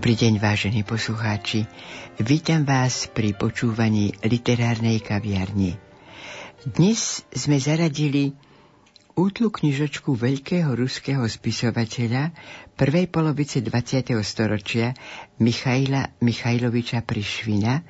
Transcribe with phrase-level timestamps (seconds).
[0.00, 1.68] Dobrý deň, vážení poslucháči.
[2.24, 5.76] Vítam vás pri počúvaní literárnej kaviarni.
[6.64, 8.32] Dnes sme zaradili
[9.12, 12.32] útlu knižočku veľkého ruského spisovateľa
[12.80, 14.16] prvej polovice 20.
[14.24, 14.96] storočia
[15.36, 17.84] Michaila Michajloviča Prišvina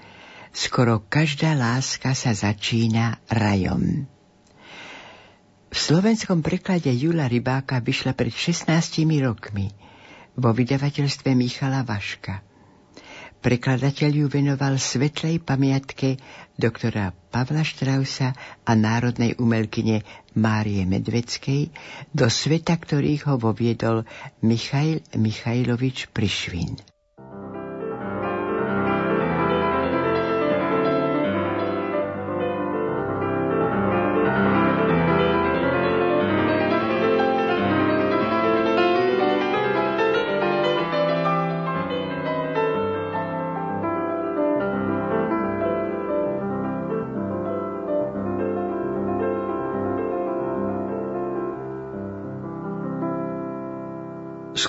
[0.51, 4.11] Skoro každá láska sa začína rajom.
[5.71, 8.67] V slovenskom preklade Jula Rybáka vyšla pred 16
[9.23, 9.71] rokmi–
[10.37, 12.45] vo vydavateľstve Michala Vaška.
[13.41, 16.21] Prekladateľ ju venoval svetlej pamiatke
[16.61, 18.37] doktora Pavla Štrausa
[18.69, 20.05] a národnej umelkyne
[20.37, 21.73] Márie Medveckej,
[22.13, 24.05] do sveta ktorých ho voviedol
[24.45, 26.90] Michail Michajlovič Prišvin.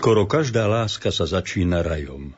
[0.01, 2.33] Skoro každá láska sa začína rajom.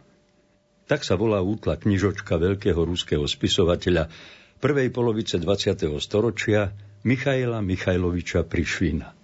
[0.84, 4.12] Tak sa volá útla knižočka veľkého ruského spisovateľa
[4.60, 5.88] prvej polovice 20.
[6.04, 6.76] storočia
[7.08, 9.16] Michaila Michajloviča Prišvina.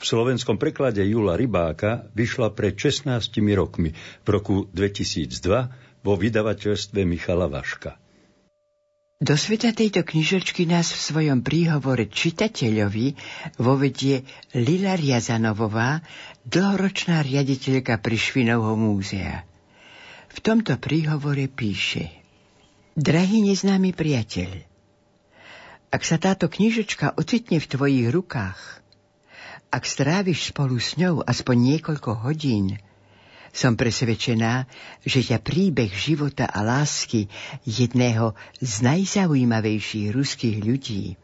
[0.00, 3.12] V slovenskom preklade Jula Rybáka vyšla pred 16
[3.52, 3.92] rokmi
[4.24, 8.00] v roku 2002 vo vydavateľstve Michala Vaška.
[9.24, 13.14] Do sveta tejto knižočky nás v svojom príhovore čitateľovi
[13.56, 16.04] vovedie Lila Riazanovová,
[16.44, 19.48] dlhoročná riaditeľka Prišvinovho múzea.
[20.28, 22.12] V tomto príhovore píše
[22.94, 24.50] Drahý neznámy priateľ,
[25.88, 28.60] ak sa táto knižočka ocitne v tvojich rukách,
[29.72, 32.78] ak stráviš spolu s ňou aspoň niekoľko hodín,
[33.54, 34.66] som presvedčená,
[35.02, 37.30] že ťa príbeh života a lásky
[37.62, 41.14] jedného z najzaujímavejších ruských ľudí,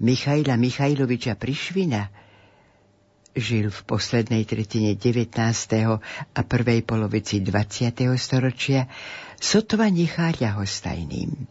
[0.00, 2.08] Michaila Michajloviča Prišvina,
[3.36, 5.36] žil v poslednej tretine 19.
[6.32, 7.92] a prvej polovici 20.
[8.16, 8.88] storočia,
[9.36, 11.46] sotva nechá ľahostajným.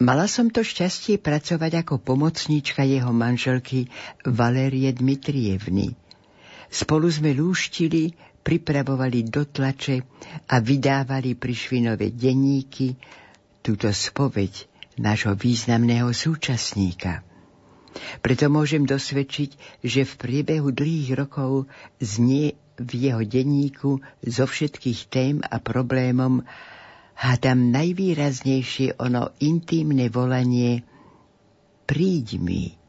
[0.00, 3.86] Mala som to šťastie pracovať ako pomocníčka jeho manželky
[4.26, 5.94] Valérie Dmitrievny.
[6.66, 10.00] Spolu sme lúštili pripravovali do tlače
[10.48, 12.96] a vydávali Prišvinové denníky
[13.60, 17.20] túto spoveď nášho významného súčasníka.
[18.22, 21.66] Preto môžem dosvedčiť, že v priebehu dlhých rokov
[21.98, 26.46] znie v jeho denníku zo všetkých tém a problémom
[27.18, 30.86] hádam najvýraznejšie ono intimné volanie
[31.84, 32.80] Príď mi.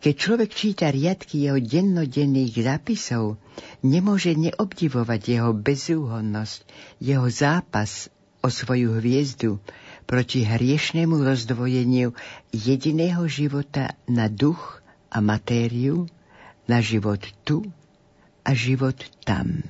[0.00, 3.36] Keď človek číta riadky jeho dennodenných zápisov,
[3.84, 6.58] nemôže neobdivovať jeho bezúhonnosť,
[7.02, 8.08] jeho zápas
[8.40, 9.60] o svoju hviezdu
[10.06, 12.14] proti hriešnemu rozdvojeniu
[12.54, 14.80] jediného života na duch
[15.10, 16.06] a matériu,
[16.70, 17.66] na život tu
[18.46, 18.96] a život
[19.26, 19.66] tam.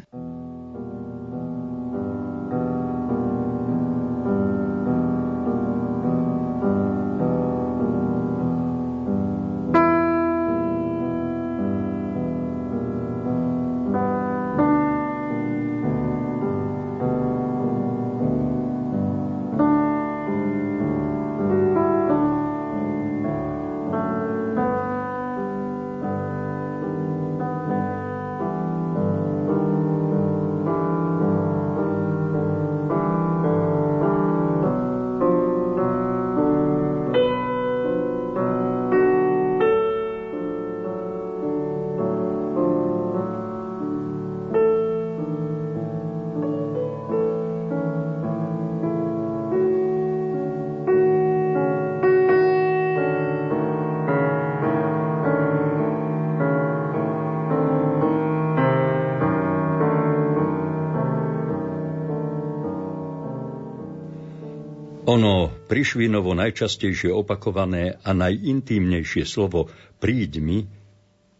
[65.67, 69.69] Prišvinovo najčastejšie opakované a najintímnejšie slovo
[69.99, 70.71] príď mi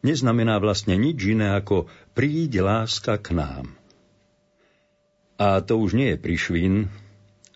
[0.03, 3.67] neznamená vlastne nič iné ako príď láska k nám.
[5.39, 6.75] A to už nie je prišvin,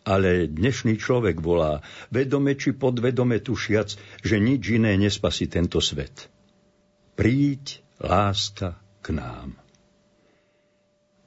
[0.07, 6.31] ale dnešný človek volá, vedome či podvedome tušiac, že nič iné nespasí tento svet.
[7.19, 9.59] Príď láska k nám.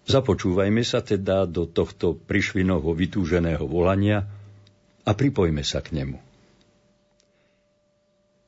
[0.03, 4.23] Započúvajme sa teda do tohto prišvinovho vytúženého volania–
[5.03, 6.17] a pripojme sa k nemu.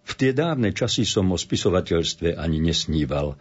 [0.06, 3.36] V tie dávne časy som o spisovateľstve ani nesníval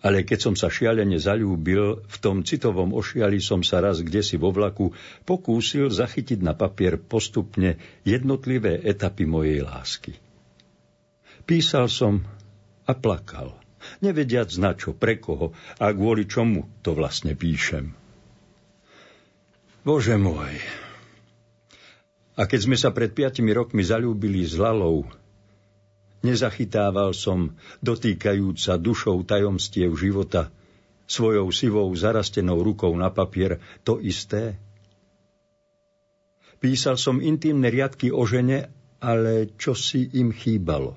[0.00, 4.40] Ale keď som sa šialene zalúbil, v tom citovom ošiali som sa raz kde si
[4.40, 4.96] vo vlaku
[5.28, 10.16] pokúsil zachytiť na papier postupne jednotlivé etapy mojej lásky.
[11.44, 12.24] Písal som
[12.88, 13.52] a plakal,
[14.00, 17.92] nevediac na čo, pre koho a kvôli čomu to vlastne píšem.
[19.84, 20.56] Bože môj.
[22.40, 25.04] A keď sme sa pred piatimi rokmi zalúbili s Lalou,
[26.20, 30.52] Nezachytával som, dotýkajúca dušou tajomstiev života,
[31.08, 34.60] svojou sivou zarastenou rukou na papier to isté?
[36.60, 38.68] Písal som intimné riadky o žene,
[39.00, 40.92] ale čo si im chýbalo?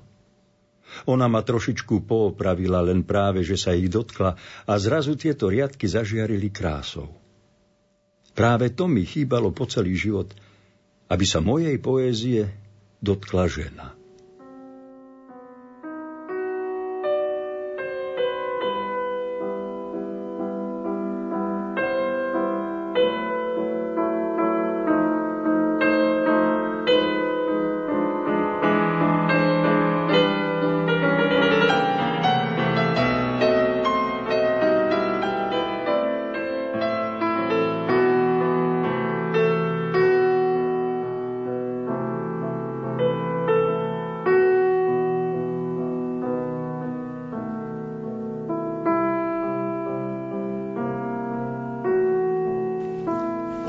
[1.08, 4.36] Ona ma trošičku poopravila, len práve, že sa ich dotkla
[4.68, 7.10] a zrazu tieto riadky zažiarili krásou.
[8.36, 10.36] Práve to mi chýbalo po celý život,
[11.14, 12.50] aby sa mojej poézie
[13.06, 13.94] dotkla žena.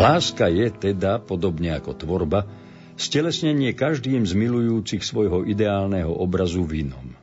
[0.05, 2.45] Láska je teda, podobne ako tvorba,
[3.01, 7.17] stelesnenie každým z milujúcich svojho ideálneho obrazu v inom.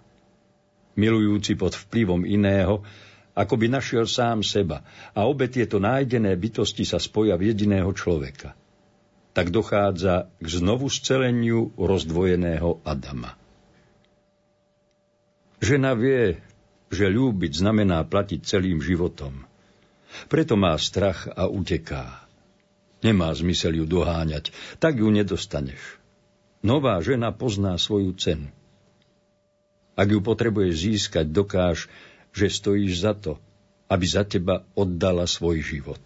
[0.97, 2.81] Milujúci pod vplyvom iného,
[3.37, 4.81] ako by našiel sám seba
[5.13, 8.57] a obe tieto nájdené bytosti sa spoja v jediného človeka.
[9.37, 13.37] Tak dochádza k znovu sceleniu rozdvojeného Adama.
[15.61, 16.41] Žena vie,
[16.89, 19.45] že ľúbiť znamená platiť celým životom.
[20.27, 22.30] Preto má strach a uteká.
[23.01, 25.81] Nemá zmysel ju doháňať, tak ju nedostaneš.
[26.61, 28.49] Nová žena pozná svoju cenu.
[29.97, 31.89] Ak ju potrebuješ získať, dokáž,
[32.31, 33.41] že stojíš za to,
[33.89, 35.99] aby za teba oddala svoj život.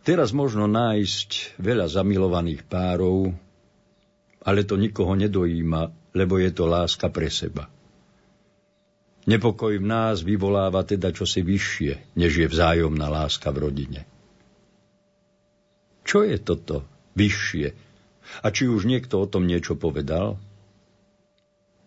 [0.00, 3.30] Teraz možno nájsť veľa zamilovaných párov,
[4.42, 7.70] ale to nikoho nedojíma, lebo je to láska pre seba.
[9.28, 14.00] Nepokoj v nás vyvoláva teda čosi vyššie, než je vzájomná láska v rodine.
[16.08, 17.76] Čo je toto vyššie?
[18.40, 20.40] A či už niekto o tom niečo povedal?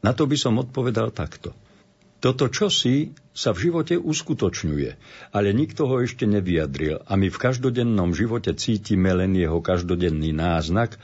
[0.03, 1.56] Na to by som odpovedal takto.
[2.24, 4.89] Toto čosi sa v živote uskutočňuje,
[5.36, 10.95] ale nikto ho ešte nevyjadril a my v každodennom živote cítime len jeho každodenný náznak,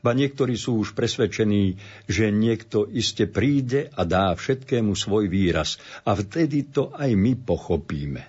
[0.00, 1.76] ba niektorí sú už presvedčení,
[2.08, 5.76] že niekto iste príde a dá všetkému svoj výraz
[6.08, 8.22] a vtedy to aj my pochopíme.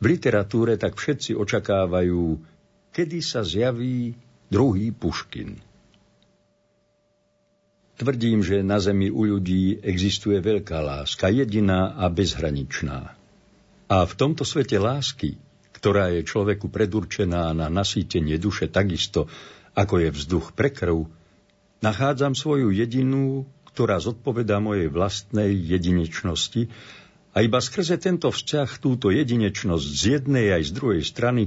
[0.00, 2.40] V literatúre tak všetci očakávajú,
[2.88, 4.16] kedy sa zjaví
[4.48, 5.60] druhý Puškin.
[8.00, 13.12] Tvrdím, že na zemi u ľudí existuje veľká láska, jediná a bezhraničná.
[13.92, 15.36] A v tomto svete lásky,
[15.76, 19.28] ktorá je človeku predurčená na nasýtenie duše takisto,
[19.74, 21.06] ako je vzduch pre krv,
[21.80, 26.68] nachádzam svoju jedinú, ktorá zodpovedá mojej vlastnej jedinečnosti
[27.30, 31.42] a iba skrze tento vzťah, túto jedinečnosť z jednej aj z druhej strany,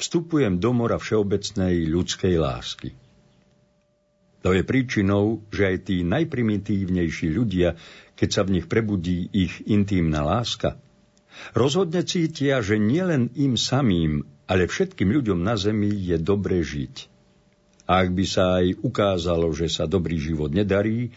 [0.00, 2.90] vstupujem do mora všeobecnej ľudskej lásky.
[4.40, 7.76] To je príčinou, že aj tí najprimitívnejší ľudia,
[8.16, 10.80] keď sa v nich prebudí ich intímna láska,
[11.52, 17.09] rozhodne cítia, že nielen im samým, ale všetkým ľuďom na zemi je dobre žiť.
[17.90, 21.10] Ak by sa aj ukázalo, že sa dobrý život nedarí,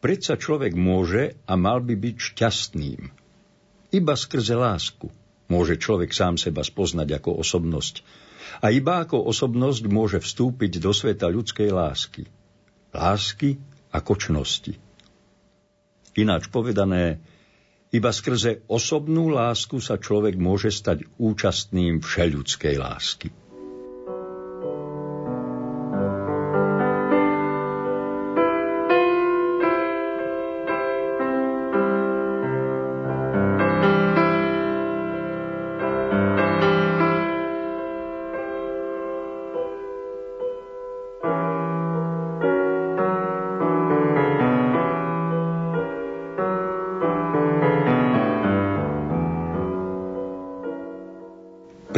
[0.00, 3.00] predsa človek môže a mal by byť šťastným.
[3.92, 5.12] Iba skrze lásku
[5.52, 8.00] môže človek sám seba spoznať ako osobnosť.
[8.64, 12.24] A iba ako osobnosť môže vstúpiť do sveta ľudskej lásky.
[12.96, 13.60] Lásky
[13.92, 14.80] a kočnosti.
[16.16, 17.20] Ináč povedané,
[17.92, 23.43] iba skrze osobnú lásku sa človek môže stať účastným všeľudskej lásky.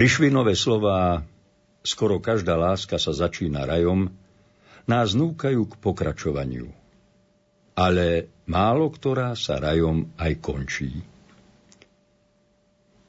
[0.07, 1.19] Prišvinové slová
[1.83, 4.07] skoro každá láska sa začína rajom,
[4.87, 6.71] nás núkajú k pokračovaniu.
[7.75, 10.95] ale málo ktorá sa rajom aj končí.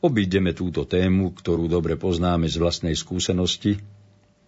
[0.01, 3.77] Obídeme túto tému, ktorú dobre poznáme z vlastnej skúsenosti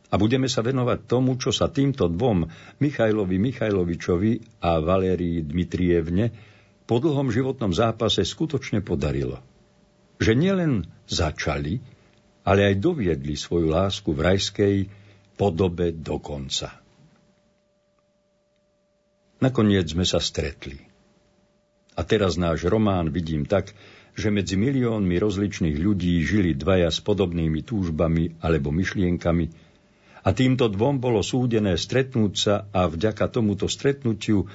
[0.10, 2.50] a budeme sa venovať tomu, čo sa týmto dvom,
[2.82, 6.34] Michajlovi Michajlovičovi a Valérii Dmitrievne,
[6.90, 9.38] po dlhom životnom zápase skutočne podarilo.
[10.18, 11.99] Že nielen začali,
[12.44, 14.76] ale aj doviedli svoju lásku v rajskej
[15.36, 16.80] podobe do konca.
[19.40, 20.76] Nakoniec sme sa stretli.
[21.96, 23.72] A teraz náš román vidím tak,
[24.20, 29.70] že medzi miliónmi rozličných ľudí žili dvaja s podobnými túžbami alebo myšlienkami
[30.20, 34.52] a týmto dvom bolo súdené stretnúť sa a vďaka tomuto stretnutiu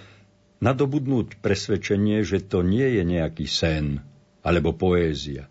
[0.61, 4.05] nadobudnúť presvedčenie, že to nie je nejaký sen
[4.45, 5.49] alebo poézia.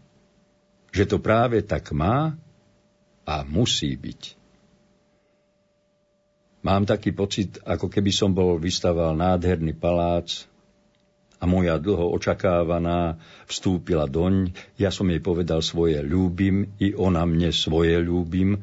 [0.93, 2.37] Že to práve tak má
[3.25, 4.43] a musí byť.
[6.63, 10.47] Mám taký pocit, ako keby som bol vystaval nádherný palác
[11.41, 13.19] a moja dlho očakávaná
[13.51, 18.55] vstúpila doň, ja som jej povedal svoje ľúbim i ona mne svoje ľúbim.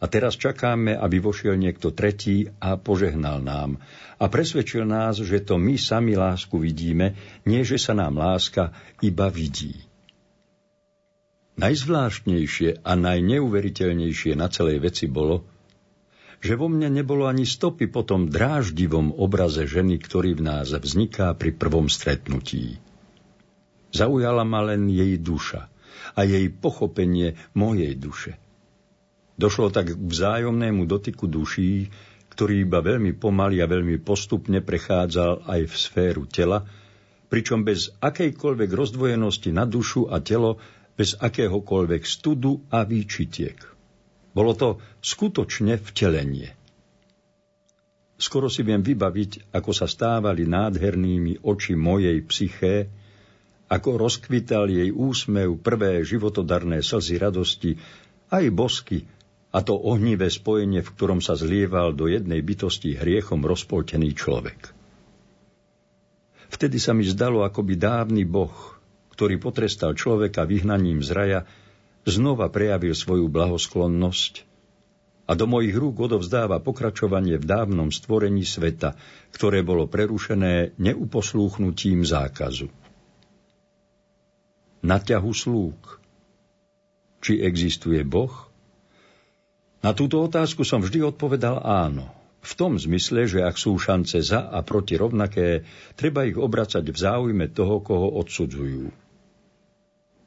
[0.00, 3.76] A teraz čakáme, aby vošiel niekto tretí a požehnal nám.
[4.16, 7.12] A presvedčil nás, že to my sami lásku vidíme,
[7.44, 8.72] nie že sa nám láska
[9.04, 9.91] iba vidí.
[11.60, 15.44] Najzvláštnejšie a najneuveriteľnejšie na celej veci bolo,
[16.42, 21.30] že vo mne nebolo ani stopy po tom dráždivom obraze ženy, ktorý v nás vzniká
[21.38, 22.82] pri prvom stretnutí.
[23.92, 25.70] Zaujala ma len jej duša
[26.16, 28.40] a jej pochopenie mojej duše.
[29.36, 31.92] Došlo tak k vzájomnému dotyku duší,
[32.32, 36.64] ktorý iba veľmi pomaly a veľmi postupne prechádzal aj v sféru tela,
[37.28, 40.60] pričom bez akejkoľvek rozdvojenosti na dušu a telo,
[40.92, 43.56] bez akéhokoľvek studu a výčitiek.
[44.32, 46.52] Bolo to skutočne vtelenie.
[48.16, 52.86] Skoro si viem vybaviť, ako sa stávali nádhernými oči mojej psyché,
[53.66, 57.72] ako rozkvital jej úsmev prvé životodarné slzy radosti,
[58.30, 59.04] aj bosky,
[59.52, 64.72] a to ohnivé spojenie, v ktorom sa zlieval do jednej bytosti hriechom rozpoltený človek.
[66.48, 68.71] Vtedy sa mi zdalo, ako by dávny boh,
[69.12, 71.40] ktorý potrestal človeka vyhnaním z raja,
[72.08, 74.52] znova prejavil svoju blahosklonnosť
[75.22, 78.98] a do mojich rúk odovzdáva pokračovanie v dávnom stvorení sveta,
[79.30, 82.68] ktoré bolo prerušené neuposlúchnutím zákazu.
[84.82, 86.02] Na ťahu slúk.
[87.22, 88.50] Či existuje Boh?
[89.78, 92.10] Na túto otázku som vždy odpovedal áno.
[92.42, 95.62] V tom zmysle, že ak sú šance za a proti rovnaké,
[95.94, 99.01] treba ich obracať v záujme toho, koho odsudzujú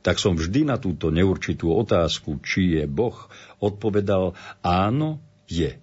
[0.06, 3.18] tak som vždy na túto neurčitú otázku, či je Boh,
[3.58, 5.18] odpovedal áno,
[5.50, 5.74] je.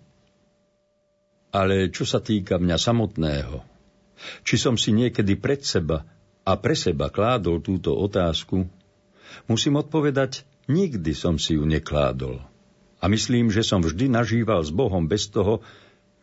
[1.51, 3.67] Ale čo sa týka mňa samotného,
[4.47, 6.07] či som si niekedy pred seba
[6.47, 8.63] a pre seba kládol túto otázku,
[9.51, 12.39] musím odpovedať, nikdy som si ju nekládol.
[13.03, 15.67] A myslím, že som vždy nažíval s Bohom bez toho,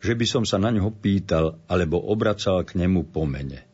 [0.00, 3.69] že by som sa na ňo pýtal alebo obracal k nemu po mene.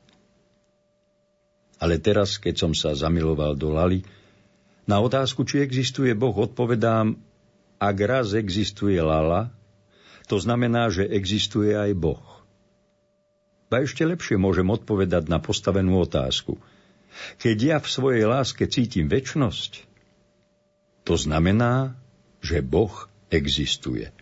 [1.77, 4.01] Ale teraz, keď som sa zamiloval do Lali,
[4.87, 7.19] na otázku, či existuje Boh, odpovedám,
[7.77, 9.53] ak raz existuje Lala,
[10.31, 12.25] to znamená, že existuje aj Boh.
[13.69, 16.57] A ešte lepšie môžem odpovedať na postavenú otázku.
[17.37, 19.85] Keď ja v svojej láske cítim väčnosť,
[21.05, 21.99] to znamená,
[22.41, 22.95] že Boh
[23.29, 24.16] existuje.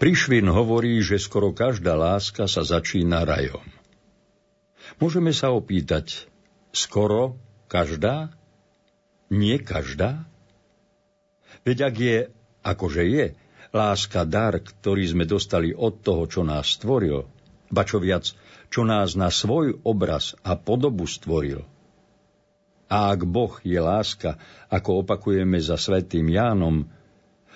[0.00, 3.60] Prišvin hovorí, že skoro každá láska sa začína rajom.
[4.96, 6.24] Môžeme sa opýtať,
[6.72, 7.36] skoro
[7.68, 8.32] každá?
[9.28, 10.24] Nie každá?
[11.68, 12.18] Veď ak je,
[12.64, 13.26] akože je,
[13.76, 17.28] láska dar, ktorý sme dostali od toho, čo nás stvoril,
[17.68, 18.32] ba čo viac,
[18.72, 21.60] čo nás na svoj obraz a podobu stvoril.
[22.88, 24.40] A ak Boh je láska,
[24.72, 26.88] ako opakujeme za svetým Jánom,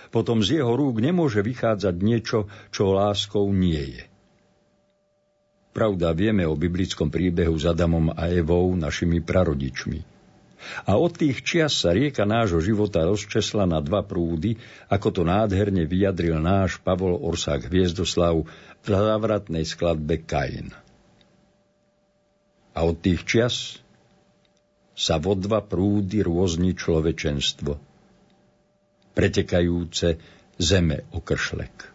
[0.08, 4.04] potom z jeho rúk nemôže vychádzať niečo, čo láskou nie je.
[5.74, 10.14] Pravda, vieme o biblickom príbehu s Adamom a Evou, našimi prarodičmi.
[10.88, 14.56] A od tých čias sa rieka nášho života rozčesla na dva prúdy,
[14.88, 18.46] ako to nádherne vyjadril náš Pavol Orsák Hviezdoslav
[18.80, 20.72] v závratnej skladbe Kain.
[22.74, 23.84] A od tých čias
[24.94, 27.76] sa vo dva prúdy rôzni človečenstvo,
[29.14, 30.18] pretekajúce
[30.58, 31.94] zeme okršlek.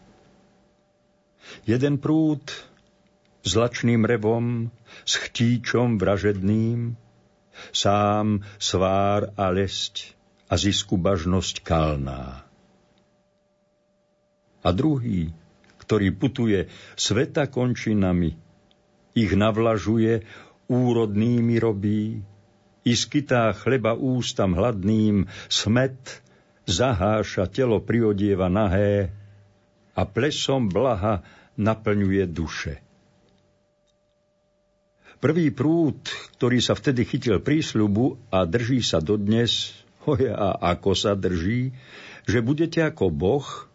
[1.67, 2.43] Jeden prúd
[3.43, 4.71] s lačným revom,
[5.05, 6.95] s chtíčom vražedným,
[7.75, 10.15] sám svár a lesť
[10.49, 12.47] a zisku bažnosť kalná.
[14.59, 15.31] A druhý,
[15.79, 16.67] ktorý putuje
[16.99, 18.35] sveta končinami,
[19.15, 20.23] ich navlažuje,
[20.69, 22.21] úrodnými robí,
[22.85, 26.21] i skytá chleba ústam hladným, smet
[26.69, 29.09] zaháša telo priodieva nahé
[29.97, 31.25] a plesom blaha
[31.57, 32.79] naplňuje duše.
[35.19, 35.99] Prvý prúd,
[36.39, 39.75] ktorý sa vtedy chytil prísľubu a drží sa dodnes,
[40.07, 40.49] hoja a
[40.79, 41.75] ako sa drží,
[42.23, 43.67] že budete ako Boh,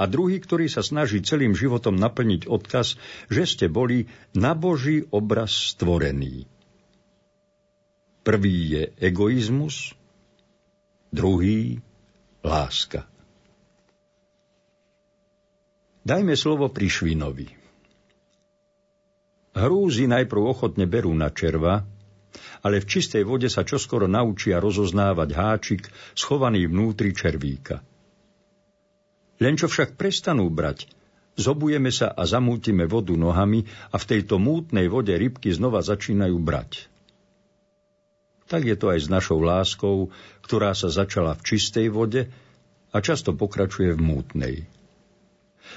[0.00, 2.96] a druhý, ktorý sa snaží celým životom naplniť odkaz,
[3.28, 6.48] že ste boli na Boží obraz stvorení.
[8.24, 9.92] Prvý je egoizmus,
[11.12, 11.84] druhý
[12.44, 13.06] láska.
[16.00, 17.46] Dajme slovo Prišvinovi.
[19.50, 21.84] Hrúzy najprv ochotne berú na červa,
[22.64, 25.82] ale v čistej vode sa čoskoro naučia rozoznávať háčik
[26.16, 27.82] schovaný vnútri červíka.
[29.40, 30.84] Len čo však prestanú brať,
[31.36, 36.89] zobujeme sa a zamútime vodu nohami a v tejto mútnej vode rybky znova začínajú brať.
[38.50, 40.10] Tak je to aj s našou láskou,
[40.42, 42.26] ktorá sa začala v čistej vode
[42.90, 44.54] a často pokračuje v mútnej.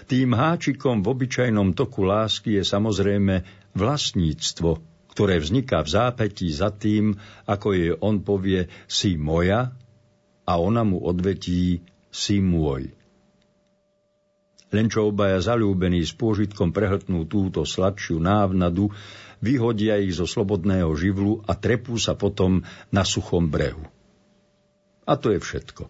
[0.10, 3.46] Tým háčikom v obyčajnom toku lásky je samozrejme
[3.78, 4.82] vlastníctvo,
[5.14, 7.14] ktoré vzniká v zápätí za tým,
[7.46, 9.70] ako jej on povie si moja
[10.50, 13.03] a ona mu odvetí si môj.
[14.74, 18.90] Len čo obaja zalúbení s pôžitkom prehltnú túto sladšiu návnadu,
[19.38, 23.86] vyhodia ich zo slobodného živlu a trepú sa potom na suchom brehu.
[25.06, 25.86] A to je všetko.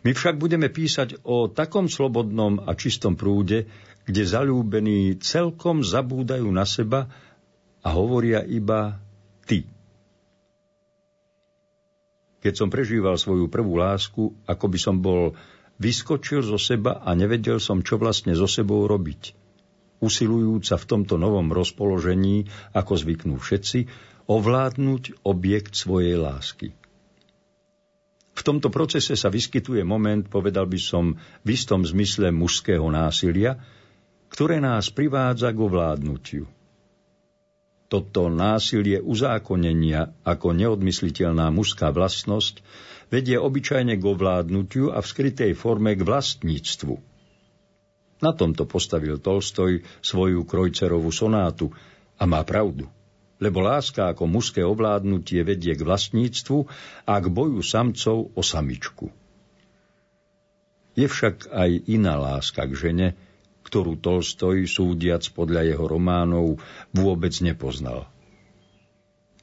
[0.00, 3.68] My však budeme písať o takom slobodnom a čistom prúde,
[4.08, 7.12] kde zalúbení celkom zabúdajú na seba
[7.84, 8.96] a hovoria iba
[9.44, 9.68] ty.
[12.40, 15.36] Keď som prežíval svoju prvú lásku, ako by som bol
[15.78, 19.34] vyskočil zo seba a nevedel som, čo vlastne so sebou robiť.
[20.02, 23.88] Usilujúca v tomto novom rozpoložení, ako zvyknú všetci,
[24.28, 26.72] ovládnuť objekt svojej lásky.
[28.34, 31.14] V tomto procese sa vyskytuje moment, povedal by som,
[31.46, 33.62] v istom zmysle mužského násilia,
[34.26, 36.44] ktoré nás privádza k ovládnutiu.
[37.88, 42.64] Toto násilie uzákonenia ako neodmysliteľná mužská vlastnosť
[43.12, 46.94] vedie obyčajne k ovládnutiu a v skrytej forme k vlastníctvu.
[48.24, 51.68] Na tomto postavil Tolstoj svoju krojcerovú sonátu
[52.16, 52.88] a má pravdu,
[53.36, 56.64] lebo láska ako mužské ovládnutie vedie k vlastníctvu
[57.04, 59.12] a k boju samcov o samičku.
[60.94, 63.08] Je však aj iná láska k žene,
[63.74, 66.62] ktorú Tolstoj, súdiac podľa jeho románov,
[66.94, 68.06] vôbec nepoznal.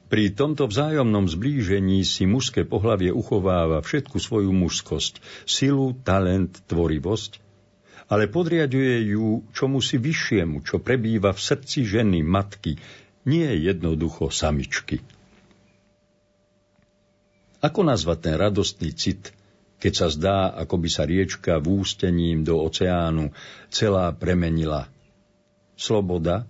[0.08, 7.44] Pri tomto vzájomnom zblížení si mužské pohlavie uchováva všetku svoju mužskosť, silu, talent, tvorivosť,
[8.08, 12.80] ale podriaduje ju čomu si vyššiemu, čo prebýva v srdci ženy, matky,
[13.28, 15.04] nie jednoducho samičky.
[17.60, 19.36] Ako nazvať ten radostný cit,
[19.82, 23.34] keď sa zdá, ako by sa riečka vústením do oceánu
[23.66, 24.86] celá premenila?
[25.74, 26.46] Sloboda?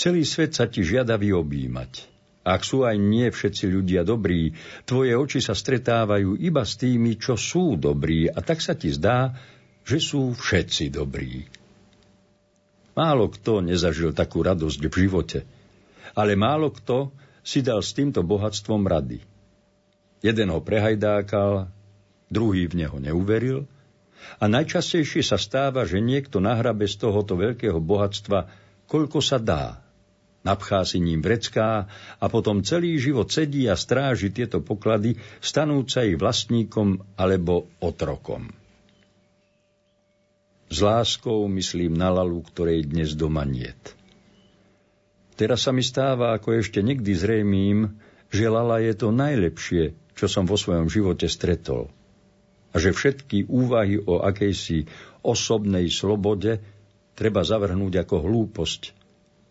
[0.00, 2.08] Celý svet sa ti žiada vyobímať.
[2.40, 4.56] Ak sú aj nie všetci ľudia dobrí,
[4.88, 9.36] tvoje oči sa stretávajú iba s tými, čo sú dobrí a tak sa ti zdá,
[9.84, 11.44] že sú všetci dobrí.
[12.96, 15.44] Málo kto nezažil takú radosť v živote,
[16.16, 17.12] ale málo kto
[17.44, 19.20] si dal s týmto bohatstvom rady.
[20.24, 21.68] Jeden ho prehajdákal,
[22.34, 23.70] druhý v neho neuveril
[24.42, 28.50] a najčastejšie sa stáva, že niekto nahrabe z tohoto veľkého bohatstva,
[28.90, 29.84] koľko sa dá
[30.44, 31.88] napchá si ním vrecká
[32.20, 38.52] a potom celý život sedí a stráži tieto poklady, stanúca ich vlastníkom alebo otrokom.
[40.68, 43.96] S láskou myslím na lalu, ktorej dnes doma niet.
[45.34, 47.98] Teraz sa mi stáva ako ešte nikdy zrejmým,
[48.30, 51.90] že lala je to najlepšie, čo som vo svojom živote stretol.
[52.74, 54.90] A že všetky úvahy o akejsi
[55.22, 56.58] osobnej slobode
[57.14, 58.92] treba zavrhnúť ako hlúposť,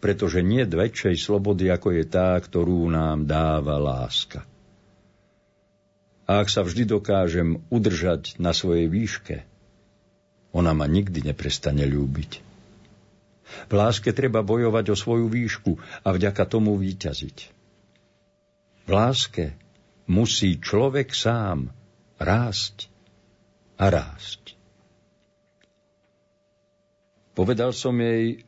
[0.03, 4.43] pretože nie väčšej slobody, ako je tá, ktorú nám dáva láska.
[6.27, 9.47] A ak sa vždy dokážem udržať na svojej výške,
[10.53, 12.31] ona ma nikdy neprestane ľúbiť.
[13.67, 15.71] V láske treba bojovať o svoju výšku
[16.03, 17.37] a vďaka tomu výťaziť.
[18.83, 19.55] V láske
[20.07, 21.71] musí človek sám
[22.19, 22.92] rásť
[23.77, 24.53] a rásť.
[27.33, 28.45] Povedal som jej,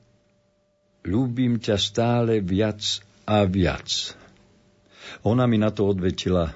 [1.06, 4.14] ľúbim ťa stále viac a viac.
[5.26, 6.54] Ona mi na to odvetila,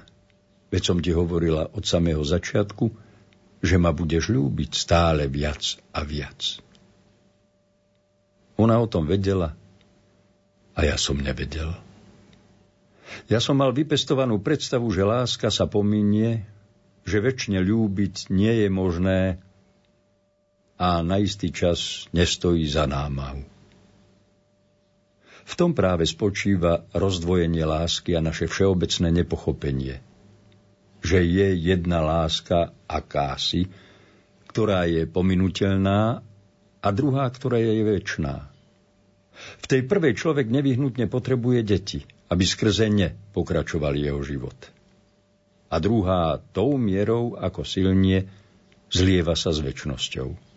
[0.70, 2.94] veď som ti hovorila od samého začiatku,
[3.60, 6.62] že ma budeš ľúbiť stále viac a viac.
[8.62, 9.58] Ona o tom vedela
[10.78, 11.74] a ja som nevedel.
[13.26, 16.46] Ja som mal vypestovanú predstavu, že láska sa pominie,
[17.10, 19.20] že väčšine ľúbiť nie je možné
[20.78, 23.44] a na istý čas nestojí za námahu.
[25.50, 29.98] V tom práve spočíva rozdvojenie lásky a naše všeobecné nepochopenie.
[31.02, 33.66] Že je jedna láska akási,
[34.46, 36.22] ktorá je pominutelná
[36.80, 38.36] a druhá, ktorá je väčšiná.
[39.60, 44.79] V tej prvej človek nevyhnutne potrebuje deti, aby skrze ne pokračoval jeho život.
[45.70, 48.26] A druhá tou mierou, ako silnie,
[48.90, 50.49] zlieva sa s väčšnosťou.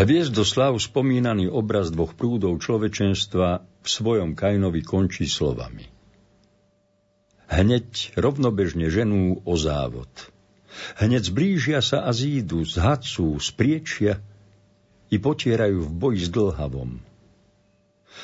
[0.00, 5.92] Hviezdoslav spomínaný obraz dvoch prúdov človečenstva v svojom Kainovi končí slovami.
[7.52, 10.08] Hneď rovnobežne ženú o závod.
[10.96, 14.24] Hneď zblížia sa a zídu, zhacú, spriečia
[15.12, 17.04] i potierajú v boji s dlhavom.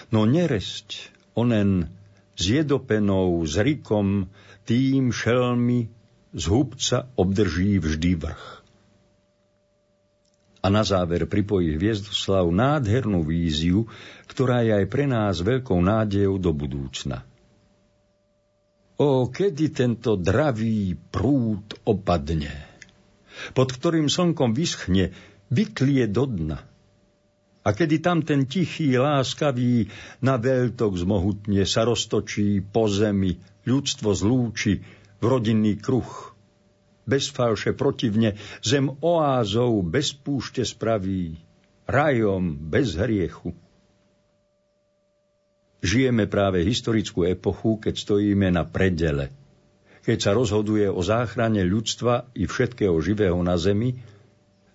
[0.08, 1.92] No neresť, onen
[2.40, 4.32] s jedopenou, s rikom,
[4.64, 5.92] tým šelmi
[6.32, 8.65] z hubca obdrží vždy vrch
[10.66, 13.86] a na záver pripojí Hviezdoslav nádhernú víziu,
[14.26, 17.22] ktorá je aj pre nás veľkou nádejou do budúcna.
[18.98, 22.50] O, kedy tento dravý prúd opadne,
[23.54, 25.14] pod ktorým slnkom vyschne,
[25.54, 26.58] vyklie do dna.
[27.62, 29.86] A kedy tam ten tichý, láskavý,
[30.18, 33.38] na veľtok zmohutne sa roztočí po zemi,
[33.70, 34.82] ľudstvo zlúči
[35.22, 36.10] v rodinný kruh–
[37.06, 41.38] bez falše protivne, zem oázou bez púšte spraví,
[41.86, 43.54] rajom bez hriechu.
[45.86, 49.30] Žijeme práve historickú epochu, keď stojíme na predele,
[50.02, 54.02] keď sa rozhoduje o záchrane ľudstva i všetkého živého na zemi,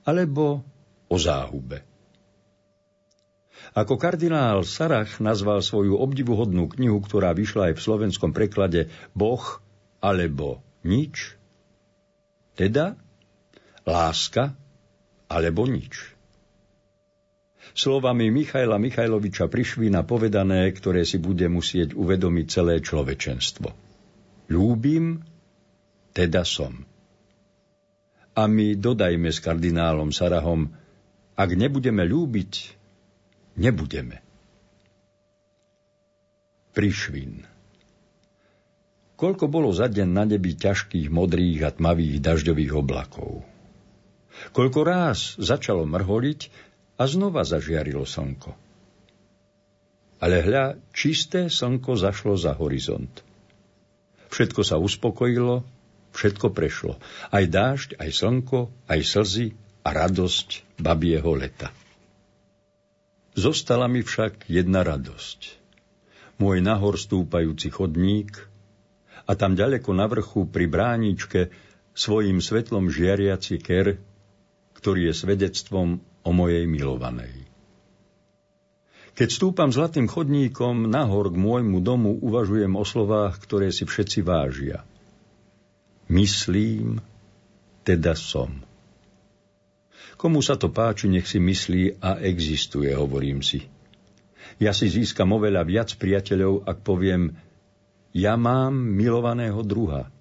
[0.07, 0.63] alebo
[1.11, 1.83] o záhube.
[3.71, 9.63] Ako kardinál Sarach nazval svoju obdivuhodnú knihu, ktorá vyšla aj v slovenskom preklade Boh
[10.03, 11.39] alebo nič,
[12.61, 12.93] teda
[13.89, 14.53] láska
[15.25, 16.13] alebo nič.
[17.73, 23.69] Slovami Michaila Michajloviča Prišvina povedané, ktoré si bude musieť uvedomiť celé človečenstvo.
[24.51, 25.23] Ľúbim,
[26.13, 26.85] teda som.
[28.35, 30.69] A my dodajme s kardinálom Sarahom,
[31.33, 32.51] ak nebudeme ľúbiť,
[33.57, 34.19] nebudeme.
[36.75, 37.50] Prišvin.
[39.21, 43.45] Koľko bolo za deň na nebi ťažkých modrých a tmavých dažďových oblakov.
[44.49, 46.49] Koľko ráz začalo mrholiť
[46.97, 48.57] a znova zažiarilo slnko.
[50.25, 53.13] Ale hľa, čisté slnko zašlo za horizont.
[54.33, 55.61] Všetko sa uspokojilo,
[56.17, 56.97] všetko prešlo.
[57.29, 59.53] Aj dážď, aj slnko, aj slzy
[59.85, 61.69] a radosť babieho leta.
[63.37, 65.61] Zostala mi však jedna radosť.
[66.41, 68.33] Môj nahor stúpajúci chodník–
[69.31, 71.55] a tam ďaleko na vrchu pri bráničke
[71.95, 73.95] svojim svetlom žiariaci ker,
[74.75, 77.47] ktorý je svedectvom o mojej milovanej.
[79.15, 84.83] Keď stúpam zlatým chodníkom nahor k môjmu domu, uvažujem o slovách, ktoré si všetci vážia.
[86.11, 86.99] Myslím,
[87.87, 88.63] teda som.
[90.19, 93.63] Komu sa to páči, nech si myslí a existuje, hovorím si.
[94.59, 97.35] Ja si získam oveľa viac priateľov, ak poviem,
[98.11, 100.11] ja mám milovaného druha.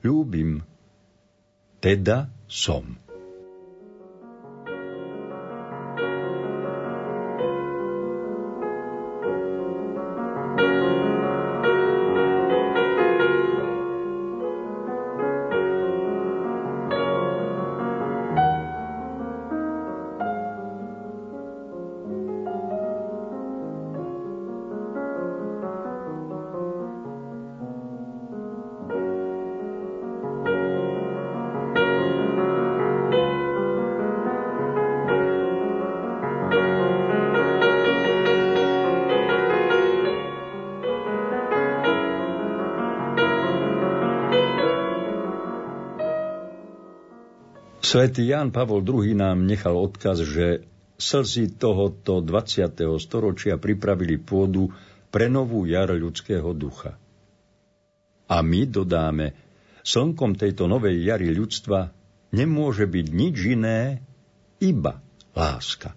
[0.00, 0.64] Ľúbim,
[1.82, 2.96] teda som.
[47.90, 50.62] Svetý Jan Pavol II nám nechal odkaz, že
[50.94, 52.70] slzy tohoto 20.
[53.02, 54.70] storočia pripravili pôdu
[55.10, 56.94] pre novú jar ľudského ducha.
[58.30, 59.34] A my dodáme,
[59.82, 61.90] slnkom tejto novej jary ľudstva
[62.30, 63.98] nemôže byť nič iné,
[64.62, 65.02] iba
[65.34, 65.90] láska.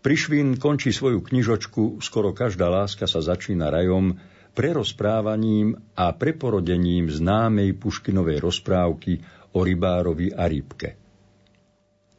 [0.00, 4.16] Prišvín končí svoju knižočku Skoro každá láska sa začína rajom
[4.56, 11.00] prerozprávaním a preporodením známej Puškinovej rozprávky o rybárovi a rybke.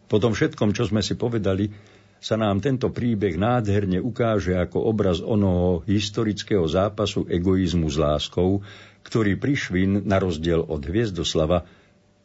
[0.10, 1.69] Po tom všetkom, čo sme si povedali,
[2.17, 8.65] sa nám tento príbeh nádherne ukáže ako obraz onoho historického zápasu egoizmu s láskou,
[9.06, 11.69] ktorý Prišvin, na rozdiel od Hviezdoslava,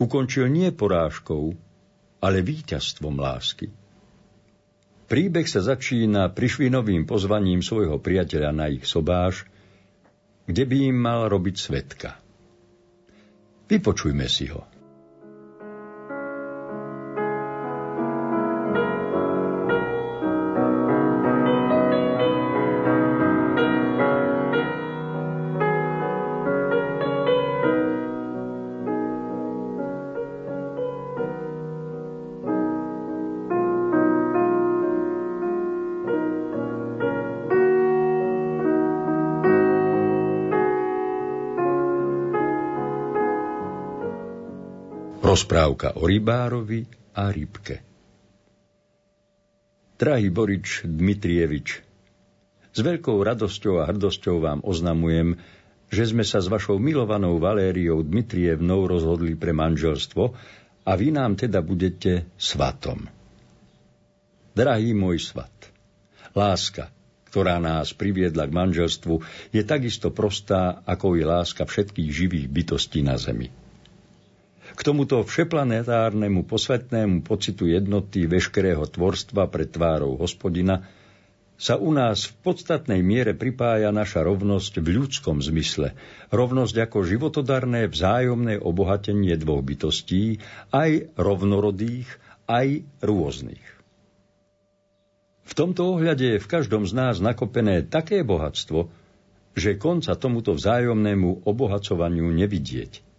[0.01, 1.53] ukončil nie porážkou,
[2.25, 3.69] ale víťazstvom lásky.
[5.13, 9.45] Príbeh sa začína Prišvinovým pozvaním svojho priateľa na ich sobáš,
[10.49, 12.17] kde by im mal robiť svetka.
[13.69, 14.65] Vypočujme si ho.
[45.53, 47.85] Rozprávka o rybárovi a rybke.
[50.01, 51.69] Drahý Borič Dmitrievič,
[52.73, 55.37] s veľkou radosťou a hrdosťou vám oznamujem,
[55.93, 60.33] že sme sa s vašou milovanou Valériou Dmitrievnou rozhodli pre manželstvo
[60.89, 63.05] a vy nám teda budete svatom.
[64.57, 65.53] Drahý môj svat,
[66.33, 66.89] láska,
[67.29, 69.21] ktorá nás priviedla k manželstvu,
[69.53, 73.53] je takisto prostá, ako je láska všetkých živých bytostí na zemi.
[74.73, 80.89] K tomuto všeplanetárnemu posvetnému pocitu jednoty veškerého tvorstva pred tvárou hospodina
[81.63, 85.95] sa u nás v podstatnej miere pripája naša rovnosť v ľudskom zmysle.
[86.35, 90.43] Rovnosť ako životodarné vzájomné obohatenie dvoch bytostí,
[90.75, 92.09] aj rovnorodých,
[92.51, 93.63] aj rôznych.
[95.47, 98.89] V tomto ohľade je v každom z nás nakopené také bohatstvo,
[99.53, 103.12] že konca tomuto vzájomnému obohacovaniu nevidieť.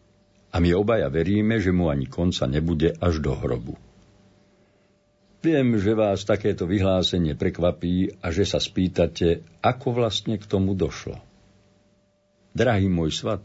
[0.53, 3.73] A my obaja veríme, že mu ani konca nebude až do hrobu.
[5.43, 11.19] Viem, že vás takéto vyhlásenie prekvapí a že sa spýtate, ako vlastne k tomu došlo.
[12.55, 13.43] Drahý môj svat,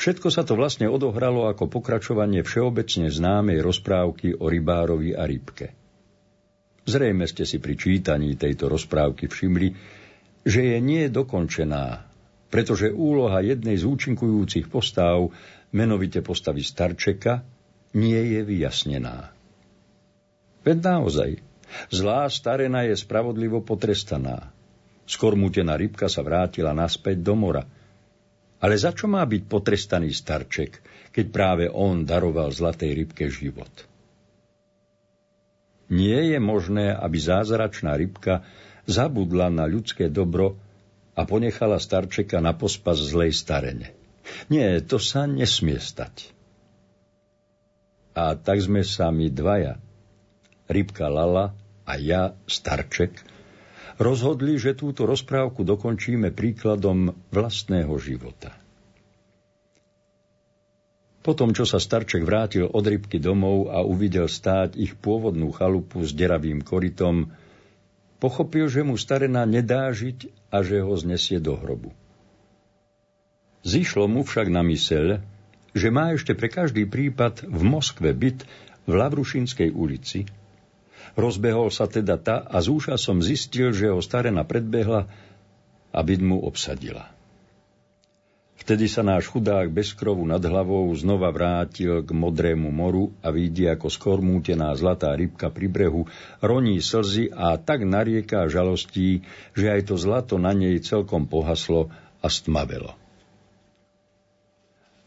[0.00, 5.76] všetko sa to vlastne odohralo ako pokračovanie všeobecne známej rozprávky o rybárovi a rybke.
[6.88, 9.68] Zrejme ste si pri čítaní tejto rozprávky všimli,
[10.44, 12.00] že je nie dokončená,
[12.48, 15.32] pretože úloha jednej z účinkujúcich postáv
[15.74, 17.42] menovite postavy Starčeka,
[17.98, 19.34] nie je vyjasnená.
[20.62, 21.30] Veď naozaj,
[21.90, 24.54] zlá starena je spravodlivo potrestaná.
[25.04, 27.66] Skormutená rybka sa vrátila naspäť do mora.
[28.64, 30.80] Ale za čo má byť potrestaný starček,
[31.12, 33.68] keď práve on daroval zlatej rybke život?
[35.92, 38.40] Nie je možné, aby zázračná rybka
[38.88, 40.56] zabudla na ľudské dobro
[41.12, 44.03] a ponechala starčeka na pospas zlej starene.
[44.48, 46.32] Nie, to sa nesmie stať.
[48.14, 49.82] A tak sme sa my dvaja,
[50.70, 51.50] rybka Lala
[51.82, 53.10] a ja, Starček,
[53.98, 58.54] rozhodli, že túto rozprávku dokončíme príkladom vlastného života.
[61.24, 66.12] Potom, čo sa Starček vrátil od rybky domov a uvidel stáť ich pôvodnú chalupu s
[66.12, 67.32] deravým korytom,
[68.20, 71.96] pochopil, že mu starena nedá žiť a že ho znesie do hrobu.
[73.64, 75.24] Zišlo mu však na myseľ,
[75.72, 78.44] že má ešte pre každý prípad v Moskve byt
[78.84, 80.28] v Lavrušinskej ulici.
[81.16, 85.08] Rozbehol sa teda ta a z úšasom zistil, že ho starena predbehla
[85.90, 87.08] a byt mu obsadila.
[88.64, 93.68] Vtedy sa náš chudák bez krovu nad hlavou znova vrátil k modrému moru a vidí,
[93.68, 96.08] ako skormútená zlatá rybka pri brehu
[96.40, 99.20] roní slzy a tak narieká žalostí,
[99.52, 101.92] že aj to zlato na nej celkom pohaslo
[102.24, 103.03] a stmavelo.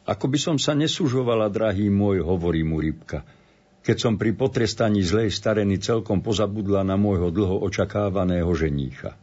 [0.07, 3.27] Ako by som sa nesúžovala, drahý môj, hovorí mu rybka,
[3.83, 9.19] keď som pri potrestaní zlej stareny celkom pozabudla na môjho dlho očakávaného ženícha.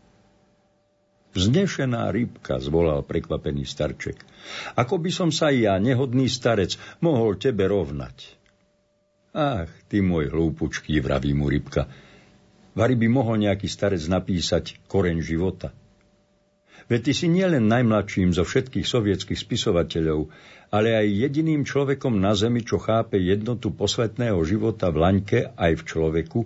[1.35, 4.23] Vznešená rybka, zvolal prekvapený starček.
[4.79, 8.39] Ako by som sa ja, nehodný starec, mohol tebe rovnať.
[9.35, 11.91] Ach, ty môj hlúpučký, vraví mu rybka.
[12.79, 15.75] Vary by mohol nejaký starec napísať koreň života.
[16.85, 20.29] Veď ty si nielen najmladším zo všetkých sovietských spisovateľov,
[20.69, 25.83] ale aj jediným človekom na zemi, čo chápe jednotu posvetného života v laňke aj v
[25.87, 26.41] človeku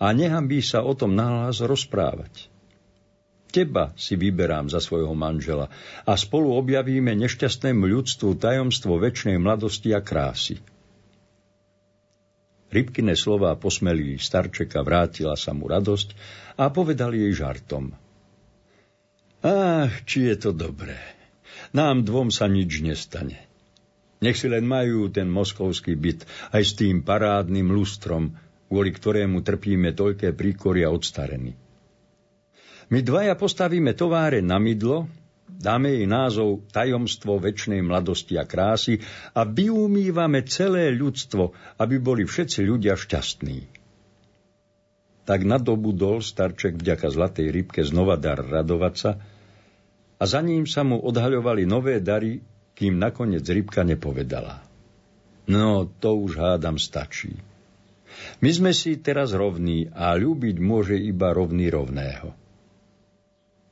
[0.00, 2.48] a nehambí sa o tom nahlas rozprávať.
[3.52, 5.68] Teba si vyberám za svojho manžela
[6.08, 10.56] a spolu objavíme nešťastnému ľudstvu tajomstvo väčšnej mladosti a krásy.
[12.72, 16.16] Rybkine slova posmelí starčeka, vrátila sa mu radosť
[16.56, 17.92] a povedal jej žartom.
[19.42, 20.94] Ach, či je to dobré.
[21.74, 23.42] Nám dvom sa nič nestane.
[24.22, 26.22] Nech si len majú ten moskovský byt
[26.54, 28.38] aj s tým parádnym lustrom,
[28.70, 31.58] kvôli ktorému trpíme toľké príkoria odstarení.
[32.94, 35.10] My dvaja postavíme továre na mydlo,
[35.50, 39.02] dáme jej názov Tajomstvo väčšnej mladosti a krásy
[39.34, 41.50] a vyumývame celé ľudstvo,
[41.82, 43.58] aby boli všetci ľudia šťastní.
[45.26, 49.10] Tak nadobudol starček vďaka zlatej rybke znova dar radovať sa
[50.22, 52.38] a za ním sa mu odhaľovali nové dary,
[52.78, 54.62] kým nakoniec rybka nepovedala.
[55.50, 57.34] No, to už hádam stačí.
[58.38, 62.30] My sme si teraz rovní a ľúbiť môže iba rovný rovného.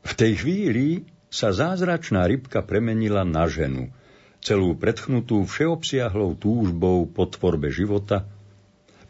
[0.02, 3.94] V tej chvíli sa zázračná rybka premenila na ženu,
[4.42, 8.26] celú predchnutú všeobsiahlou túžbou po tvorbe života,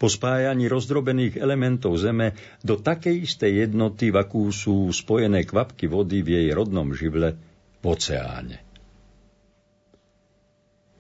[0.01, 2.33] po spájaní rozdrobených elementov Zeme
[2.65, 7.37] do takej istej jednoty, v akú sú spojené kvapky vody v jej rodnom živle
[7.79, 8.65] v oceáne.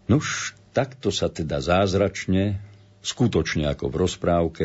[0.05, 2.61] Nuž, takto sa teda zázračne,
[3.01, 4.65] skutočne ako v rozprávke,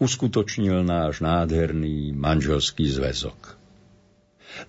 [0.00, 3.60] uskutočnil náš nádherný manželský zväzok.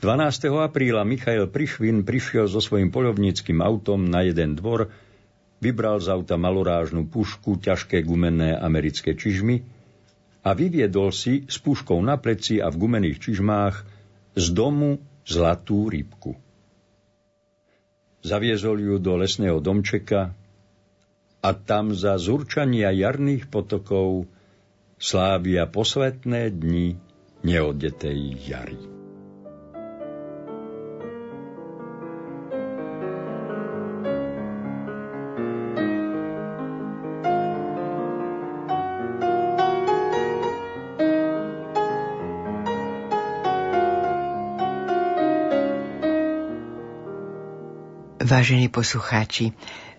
[0.03, 0.51] 12.
[0.59, 4.91] apríla Michail Prišvin prišiel so svojím polovníckým autom na jeden dvor,
[5.61, 9.61] vybral z auta malorážnu pušku, ťažké gumené americké čižmy
[10.41, 13.75] a vyviedol si s puškou na pleci a v gumených čižmách
[14.33, 16.33] z domu zlatú rybku.
[18.25, 20.33] Zaviezol ju do lesného domčeka
[21.41, 24.29] a tam za zurčania jarných potokov
[25.01, 26.97] slávia posvetné dni
[27.41, 29.00] neodetej jary.
[48.31, 49.51] Vážení poslucháči,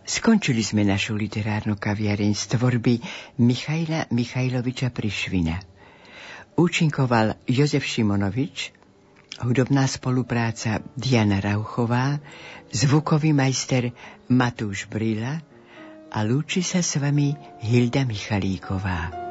[0.08, 2.96] skončili sme našu literárnu kaviareň z tvorby
[3.36, 5.60] Michaila Michajloviča Prišvina.
[6.56, 8.72] Účinkoval Jozef Šimonovič,
[9.44, 12.24] hudobná spolupráca Diana Rauchová,
[12.72, 13.92] zvukový majster
[14.32, 15.44] Matúš Brila
[16.08, 19.21] a lúči sa s vami Hilda Michalíková.